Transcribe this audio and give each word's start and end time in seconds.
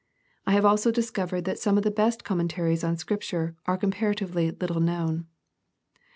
I 0.47 0.53
have 0.53 0.65
also 0.65 0.89
discovered 0.91 1.41
that 1.41 1.59
some 1.59 1.77
of 1.77 1.83
the 1.83 1.91
best 1.91 2.23
commenta 2.23 2.63
ries 2.65 2.83
on 2.83 2.97
Scripture 2.97 3.55
are 3.67 3.77
comparatively 3.77 4.49
little 4.49 4.81
known. 4.81 5.27